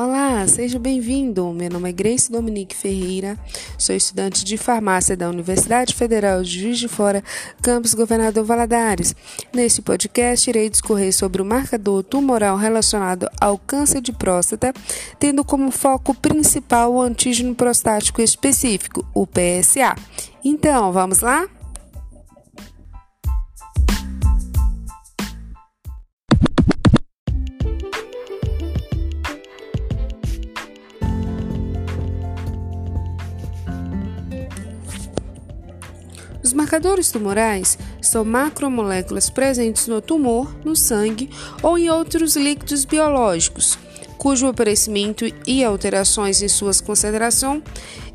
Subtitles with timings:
[0.00, 1.52] Olá, seja bem-vindo.
[1.52, 3.36] Meu nome é Grace Dominique Ferreira,
[3.76, 7.20] sou estudante de farmácia da Universidade Federal de Juiz de Fora,
[7.60, 9.12] campus Governador Valadares.
[9.52, 14.72] Neste podcast, irei discorrer sobre o marcador tumoral relacionado ao câncer de próstata,
[15.18, 19.96] tendo como foco principal o antígeno prostático específico, o PSA.
[20.44, 21.48] Então, vamos lá?
[36.48, 41.28] Os marcadores tumorais são macromoléculas presentes no tumor, no sangue
[41.62, 43.78] ou em outros líquidos biológicos,
[44.16, 47.62] cujo aparecimento e alterações em sua concentração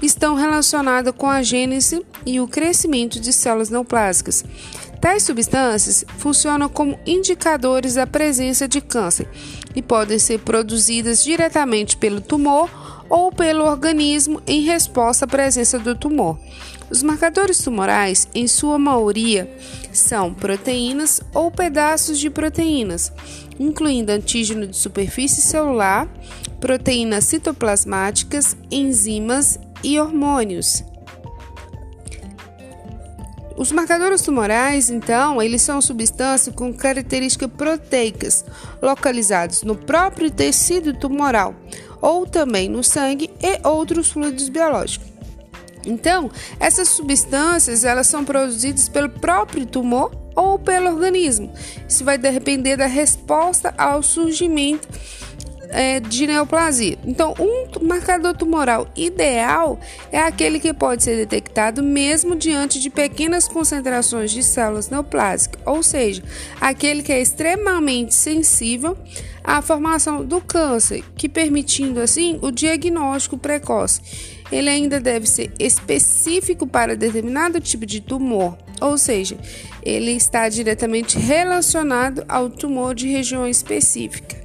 [0.02, 4.44] estão relacionadas com a gênese e o crescimento de células neoplásicas.
[5.00, 9.29] Tais substâncias funcionam como indicadores da presença de câncer
[9.76, 12.68] e podem ser produzidas diretamente pelo tumor
[13.10, 16.40] ou pelo organismo em resposta à presença do tumor.
[16.94, 19.52] Os marcadores tumorais, em sua maioria,
[19.91, 23.12] são proteínas ou pedaços de proteínas,
[23.60, 26.08] incluindo antígeno de superfície celular,
[26.60, 30.84] proteínas citoplasmáticas, enzimas e hormônios.
[33.57, 38.46] Os marcadores tumorais, então, eles são substâncias com características proteicas,
[38.80, 41.55] localizados no próprio tecido tumoral
[42.00, 45.13] ou também no sangue e outros fluidos biológicos.
[45.85, 51.51] Então, essas substâncias elas são produzidas pelo próprio tumor ou pelo organismo.
[51.87, 54.87] Isso vai depender da resposta ao surgimento
[55.74, 56.98] é, de neoplasia.
[57.04, 59.79] Então, um marcador tumoral ideal
[60.12, 65.81] é aquele que pode ser detectado mesmo diante de pequenas concentrações de células neoplásicas, ou
[65.81, 66.24] seja,
[66.62, 68.96] aquele que é extremamente sensível
[69.44, 74.01] à formação do câncer, que permitindo assim o diagnóstico precoce.
[74.51, 79.35] Ele ainda deve ser específico para determinado tipo de tumor, ou seja,
[79.81, 84.42] ele está diretamente relacionado ao tumor de região específica.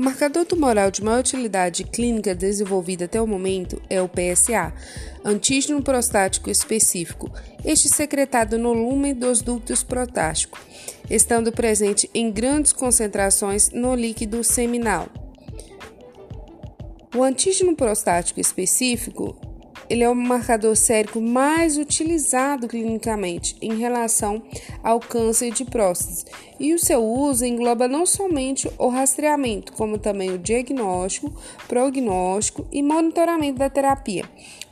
[0.00, 4.72] O marcador tumoral de maior utilidade clínica desenvolvida até o momento é o PSA,
[5.22, 7.30] antígeno prostático específico,
[7.62, 10.58] este secretado no lumen dos ductos prostáticos,
[11.10, 15.06] estando presente em grandes concentrações no líquido seminal.
[17.14, 19.36] O antígeno prostático específico
[19.90, 24.40] ele é o marcador sérico mais utilizado clinicamente em relação
[24.84, 26.30] ao câncer de próstata,
[26.60, 31.32] e o seu uso engloba não somente o rastreamento, como também o diagnóstico,
[31.66, 34.24] prognóstico e monitoramento da terapia.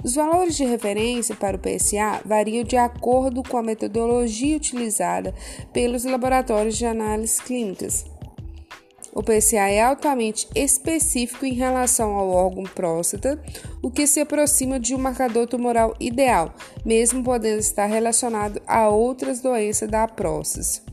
[0.05, 5.35] Os valores de referência para o PSA variam de acordo com a metodologia utilizada
[5.73, 8.18] pelos laboratórios de análises clínicas.
[9.19, 13.43] O PSA é altamente específico em relação ao órgão próstata,
[13.83, 19.41] o que se aproxima de um marcador tumoral ideal, mesmo podendo estar relacionado a outras
[19.41, 20.89] doenças da próstata.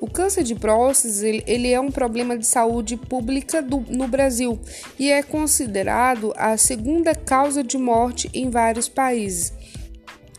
[0.00, 4.60] O câncer de próstata ele é um problema de saúde pública do, no Brasil
[4.96, 9.52] e é considerado a segunda causa de morte em vários países.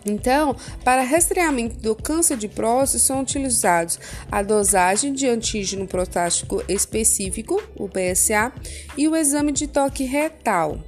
[0.10, 4.00] Então, para rastreamento do câncer de próstata são utilizados
[4.32, 8.52] a dosagem de antígeno prostático específico, o PSA,
[8.98, 10.80] e o exame de toque retal.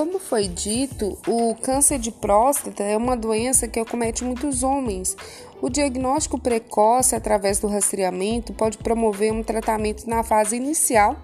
[0.00, 5.14] Como foi dito, o câncer de próstata é uma doença que acomete muitos homens.
[5.60, 11.18] O diagnóstico precoce através do rastreamento pode promover um tratamento na fase inicial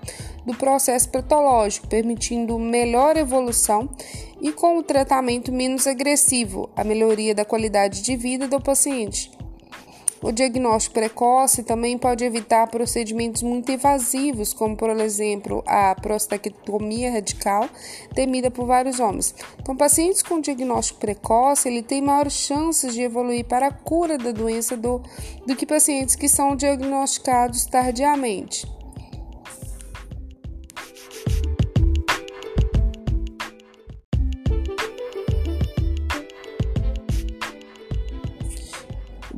[0.45, 3.89] do processo patológico, permitindo melhor evolução
[4.43, 9.31] e com o tratamento menos agressivo, a melhoria da qualidade de vida do paciente.
[10.27, 17.69] O diagnóstico precoce também pode evitar procedimentos muito invasivos, como, por exemplo, a prostatectomia radical,
[18.13, 19.33] temida por vários homens.
[19.61, 24.33] Então, pacientes com diagnóstico precoce, ele tem maiores chances de evoluir para a cura da
[24.33, 25.01] doença do,
[25.47, 28.67] do que pacientes que são diagnosticados tardiamente.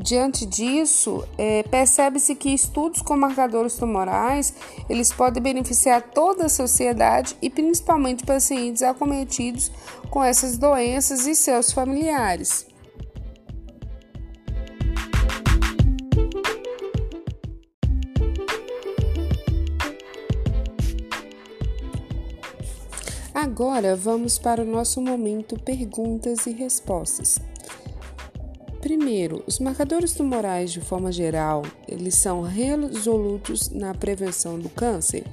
[0.00, 4.54] Diante disso, é, percebe-se que estudos com marcadores tumorais
[4.88, 9.72] eles podem beneficiar toda a sociedade e principalmente pacientes acometidos
[10.08, 12.64] com essas doenças e seus familiares.
[23.34, 27.40] Agora vamos para o nosso momento perguntas e respostas.
[28.88, 35.24] Primeiro, os marcadores tumorais, de forma geral, eles são resolutos na prevenção do câncer?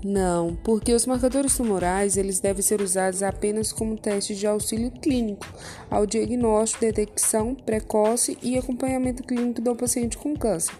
[0.00, 5.44] Não, porque os marcadores tumorais eles devem ser usados apenas como teste de auxílio clínico
[5.90, 10.72] ao diagnóstico, detecção precoce e acompanhamento clínico do paciente com câncer.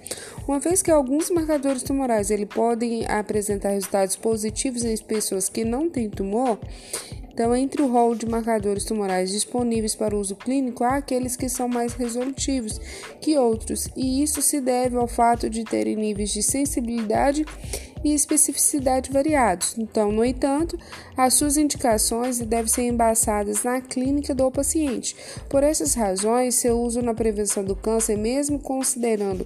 [0.46, 5.90] Uma vez que alguns marcadores tumorais ele podem apresentar resultados positivos em pessoas que não
[5.90, 6.60] têm tumor,
[7.34, 11.68] então, entre o rol de marcadores tumorais disponíveis para uso clínico, há aqueles que são
[11.68, 12.80] mais resolutivos
[13.20, 17.44] que outros, e isso se deve ao fato de terem níveis de sensibilidade
[18.04, 19.76] e especificidade variados.
[19.76, 20.78] Então, no entanto,
[21.16, 25.16] as suas indicações devem ser embaçadas na clínica do paciente.
[25.48, 29.44] Por essas razões, seu uso na prevenção do câncer, mesmo considerando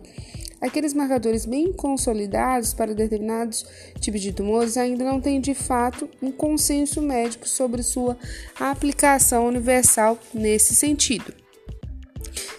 [0.60, 3.64] Aqueles marcadores bem consolidados para determinados
[4.00, 8.16] tipos de tumores ainda não têm de fato um consenso médico sobre sua
[8.58, 11.32] aplicação universal nesse sentido.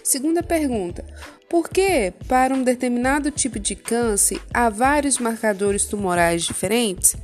[0.02, 1.04] Segunda pergunta:
[1.48, 7.16] por que, para um determinado tipo de câncer, há vários marcadores tumorais diferentes?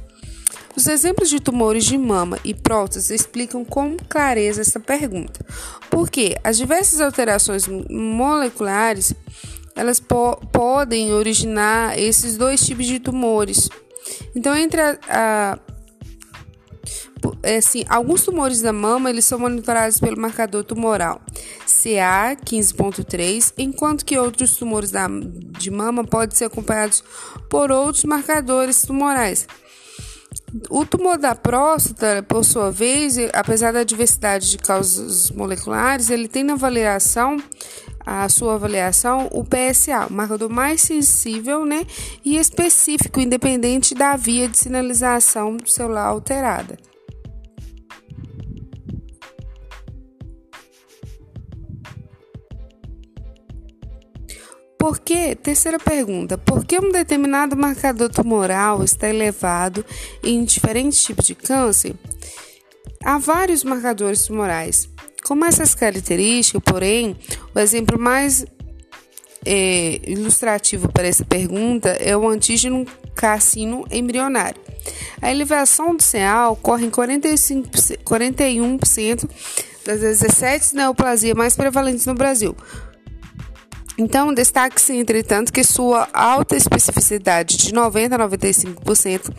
[0.76, 5.44] Os exemplos de tumores de mama e próstata explicam com clareza essa pergunta,
[5.90, 9.14] porque as diversas alterações moleculares
[9.76, 13.68] elas po podem originar esses dois tipos de tumores.
[14.34, 15.58] Então, entre a, a
[17.42, 21.20] é assim, alguns tumores da mama eles são monitorados pelo marcador tumoral
[21.66, 27.02] CA 15.3, enquanto que outros tumores da, de mama podem ser acompanhados
[27.48, 29.46] por outros marcadores tumorais.
[30.70, 36.44] O tumor da próstata, por sua vez, apesar da diversidade de causas moleculares, ele tem
[36.44, 37.36] na avaliação
[38.06, 41.84] a sua avaliação o PSA, o marcador mais sensível né,
[42.24, 46.78] e específico, independente da via de sinalização celular alterada.
[54.78, 55.00] Por?
[55.42, 56.38] Terceira pergunta.
[56.38, 59.84] Por que um determinado marcador tumoral está elevado
[60.22, 61.94] em diferentes tipos de câncer?
[63.04, 64.88] Há vários marcadores tumorais.
[65.26, 67.16] Com essas características, porém,
[67.52, 68.46] o exemplo mais
[69.44, 74.60] é, ilustrativo para essa pergunta é o antígeno carcino embrionário.
[75.20, 77.68] A elevação do CA ocorre em 45,
[78.04, 79.28] 41%
[79.84, 82.54] das 17 neoplasias mais prevalentes no Brasil,
[83.98, 89.32] então, destaque-se, entretanto, que sua alta especificidade de 90 a 95%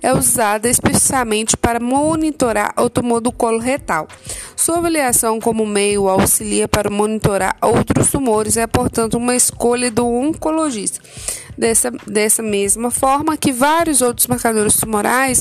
[0.00, 4.06] é usada especificamente para monitorar o tumor do colo retal.
[4.54, 11.00] Sua avaliação como meio auxilia para monitorar outros tumores é, portanto, uma escolha do oncologista.
[11.58, 15.40] Dessa, dessa mesma forma que vários outros marcadores tumorais,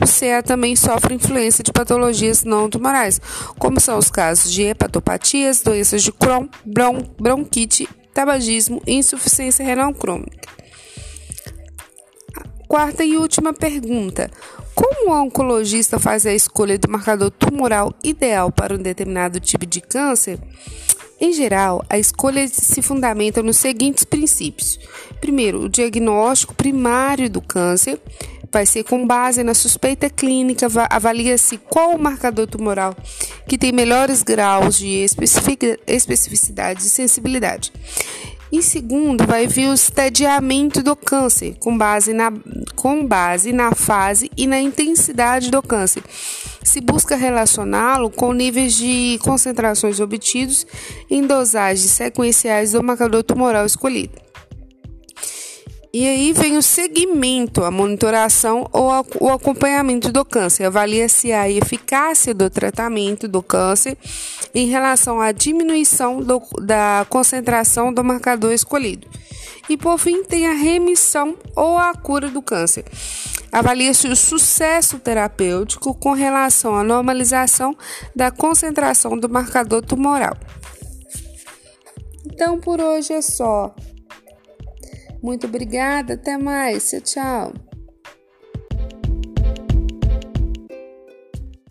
[0.00, 3.20] o CA também sofre influência de patologias não tumorais,
[3.58, 9.92] como são os casos de hepatopatias, doenças de Crohn, bron, bronquite tabagismo e insuficiência renal
[9.92, 10.48] crônica.
[12.66, 14.30] Quarta e última pergunta:
[14.74, 19.82] Como o oncologista faz a escolha do marcador tumoral ideal para um determinado tipo de
[19.82, 20.38] câncer?
[21.20, 24.80] Em geral, a escolha se fundamenta nos seguintes princípios:
[25.20, 28.00] primeiro, o diagnóstico primário do câncer
[28.50, 32.96] vai ser com base na suspeita clínica, avalia-se qual o marcador tumoral
[33.48, 35.06] que tem melhores graus de
[35.86, 37.72] especificidade e sensibilidade.
[38.50, 42.32] E segundo, vai vir o estadiamento do câncer, com base, na,
[42.76, 46.02] com base na fase e na intensidade do câncer.
[46.62, 50.64] Se busca relacioná-lo com níveis de concentrações obtidos
[51.10, 54.25] em dosagens sequenciais do marcador tumoral escolhido.
[55.98, 60.64] E aí vem o segmento, a monitoração ou o acompanhamento do câncer.
[60.64, 63.96] Avalia-se a eficácia do tratamento do câncer
[64.54, 69.08] em relação à diminuição do, da concentração do marcador escolhido.
[69.70, 72.84] E por fim, tem a remissão ou a cura do câncer.
[73.50, 77.74] Avalia-se o sucesso terapêutico com relação à normalização
[78.14, 80.36] da concentração do marcador tumoral.
[82.26, 83.74] Então, por hoje é só.
[85.26, 87.52] Muito obrigada, até mais, tchau.